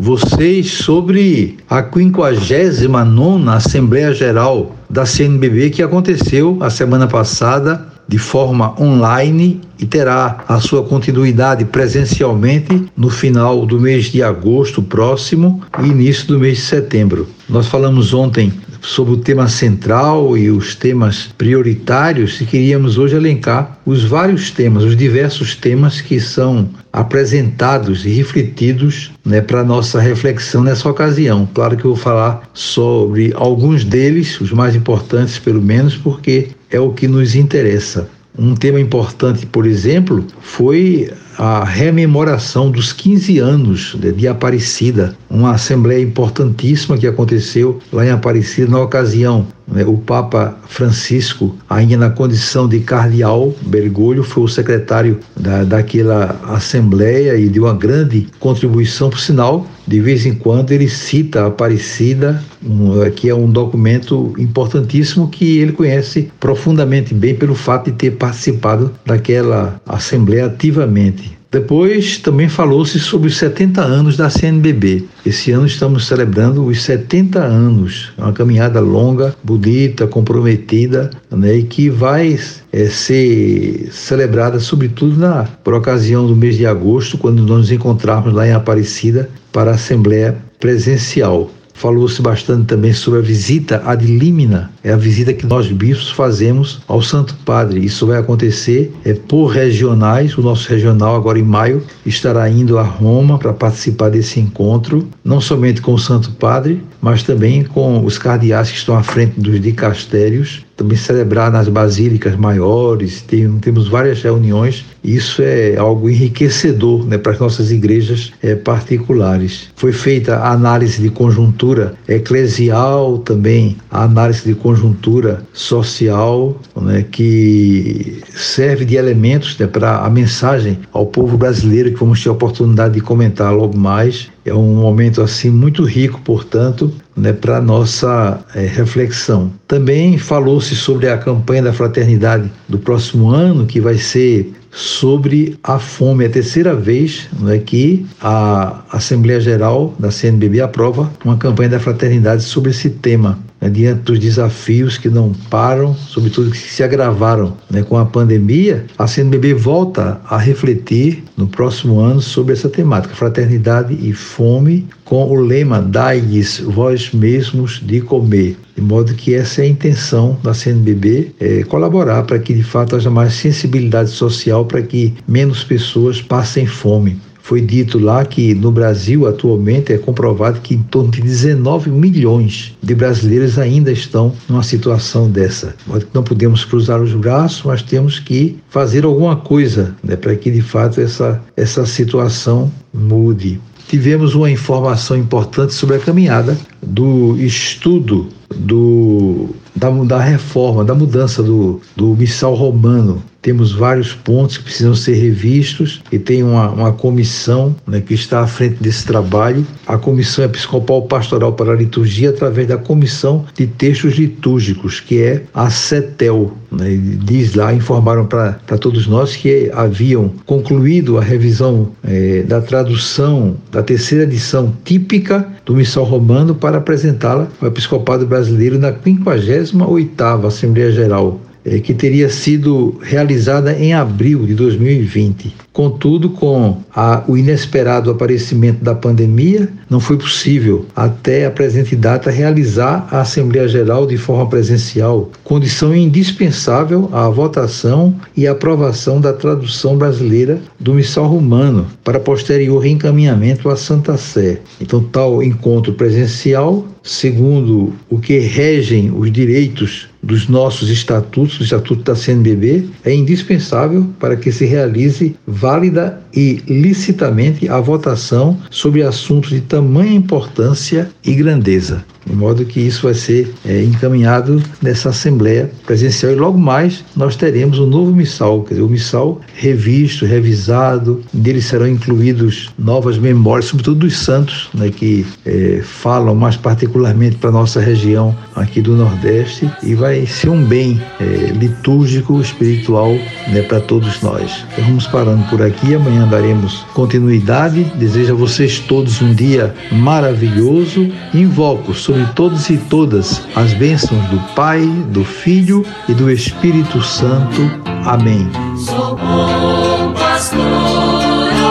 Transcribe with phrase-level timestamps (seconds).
[0.00, 8.74] vocês sobre a 59 Assembleia Geral da CNBB que aconteceu a semana passada de forma
[8.80, 15.86] online e terá a sua continuidade presencialmente no final do mês de agosto próximo e
[15.86, 17.28] início do mês de setembro.
[17.46, 23.78] Nós falamos ontem sobre o tema central e os temas prioritários e queríamos hoje elencar
[23.84, 30.62] os vários temas, os diversos temas que são apresentados e refletidos né, para nossa reflexão
[30.62, 31.48] nessa ocasião.
[31.54, 36.78] Claro que eu vou falar sobre alguns deles, os mais importantes pelo menos, porque é
[36.78, 38.08] o que nos interessa.
[38.38, 46.02] Um tema importante, por exemplo, foi a rememoração dos 15 anos de, Aparecida, uma assembleia
[46.02, 49.46] importantíssima que aconteceu lá em Aparecida na ocasião.
[49.66, 56.38] Né, o Papa Francisco, ainda na condição de cardeal Bergoglio, foi o secretário da, daquela
[56.48, 61.46] assembleia e deu uma grande contribuição, por sinal, de vez em quando ele cita a
[61.48, 67.96] Aparecida, um, que é um documento importantíssimo que ele conhece profundamente bem pelo fato de
[67.96, 71.39] ter participado daquela assembleia ativamente.
[71.50, 75.04] Depois também falou-se sobre os 70 anos da CNBB.
[75.26, 81.90] Esse ano estamos celebrando os 70 anos, uma caminhada longa, bonita, comprometida, né, e que
[81.90, 82.38] vai
[82.72, 88.32] é, ser celebrada sobretudo na, por ocasião do mês de agosto, quando nós nos encontrarmos
[88.32, 91.50] lá em Aparecida para a Assembleia Presencial.
[91.80, 96.82] Falou-se bastante também sobre a visita ad limina, é a visita que nós bispos fazemos
[96.86, 97.82] ao Santo Padre.
[97.82, 100.36] Isso vai acontecer é, por regionais.
[100.36, 105.40] O nosso regional, agora em maio, estará indo a Roma para participar desse encontro, não
[105.40, 109.58] somente com o Santo Padre, mas também com os cardeais que estão à frente dos
[109.58, 114.86] dicastérios também celebrar nas basílicas maiores, tem, temos várias reuniões.
[115.04, 119.68] Isso é algo enriquecedor né, para as nossas igrejas é, particulares.
[119.76, 128.22] Foi feita a análise de conjuntura eclesial também, a análise de conjuntura social, né, que
[128.34, 132.94] serve de elementos né, para a mensagem ao povo brasileiro, que vamos ter a oportunidade
[132.94, 134.30] de comentar logo mais.
[134.44, 139.52] É um momento assim muito rico, portanto, né, para nossa é, reflexão.
[139.68, 145.78] Também falou-se sobre a campanha da fraternidade do próximo ano, que vai ser sobre a
[145.78, 146.24] fome.
[146.24, 151.80] É a terceira vez né, que a Assembleia Geral da CNBB aprova uma campanha da
[151.80, 157.56] fraternidade sobre esse tema né, diante dos desafios que não param, sobretudo que se agravaram
[157.70, 163.14] né, com a pandemia, a CNBB volta a refletir no próximo ano sobre essa temática,
[163.14, 168.56] fraternidade e fome, com o lema Dai-lhes vós mesmos de comer.
[168.76, 172.94] De modo que essa é a intenção da CNBB, é colaborar para que de fato
[172.94, 177.18] haja mais sensibilidade social para que menos pessoas passem fome.
[177.42, 182.76] Foi dito lá que no Brasil atualmente é comprovado que em torno de 19 milhões
[182.80, 185.74] de brasileiros ainda estão numa situação dessa.
[186.14, 190.62] Não podemos cruzar os braços, mas temos que fazer alguma coisa né, para que de
[190.62, 193.58] fato essa, essa situação mude.
[193.90, 201.42] Tivemos uma informação importante sobre a caminhada do estudo do, da, da reforma, da mudança
[201.42, 206.92] do, do missal romano temos vários pontos que precisam ser revistos e tem uma, uma
[206.92, 212.30] comissão né, que está à frente desse trabalho, a Comissão Episcopal Pastoral para a Liturgia,
[212.30, 216.52] através da Comissão de Textos Litúrgicos, que é a CETEL.
[216.70, 223.56] Né, diz lá, informaram para todos nós que haviam concluído a revisão é, da tradução
[223.72, 230.90] da terceira edição típica do Missal Romano para apresentá-la ao Episcopado Brasileiro na 58ª Assembleia
[230.90, 231.40] Geral
[231.82, 235.54] que teria sido realizada em abril de 2020.
[235.72, 242.30] Contudo, com a, o inesperado aparecimento da pandemia, não foi possível, até a presente data,
[242.30, 249.96] realizar a Assembleia Geral de forma presencial, condição indispensável à votação e aprovação da tradução
[249.96, 254.58] brasileira do Missal Romano para posterior reencaminhamento à Santa Sé.
[254.80, 262.02] Então, tal encontro presencial, segundo o que regem os direitos dos nossos estatutos, do Estatuto
[262.02, 269.50] da CNBB, é indispensável para que se realize válida e licitamente a votação sobre assuntos
[269.50, 272.04] de tamanha importância e grandeza.
[272.30, 277.34] De modo que isso vai ser é, encaminhado nessa Assembleia Presencial e logo mais nós
[277.34, 283.64] teremos um novo missal, quer dizer, o missal revisto, revisado, nele serão incluídos novas memórias,
[283.64, 288.94] sobretudo dos santos, né, que é, falam mais particularmente para a nossa região aqui do
[288.94, 293.12] Nordeste e vai ser um bem é, litúrgico, espiritual
[293.48, 294.64] né, para todos nós.
[294.72, 297.82] Então vamos parando por aqui, amanhã daremos continuidade.
[297.96, 301.10] Desejo a vocês todos um dia maravilhoso.
[301.34, 307.02] Invoco sobre sobre todos e todas as bênçãos do Pai, do Filho e do Espírito
[307.02, 307.70] Santo.
[308.04, 308.50] Amém.
[308.84, 310.58] Sou bom pastor,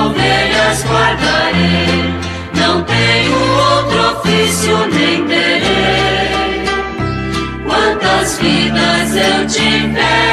[0.05, 2.13] ovelhas guardarei,
[2.55, 3.35] não tenho
[3.75, 6.65] outro ofício nem terei.
[7.65, 10.28] Quantas vidas eu tiver.